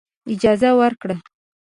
اجازه 0.33 0.69
ورکړه. 0.79 1.15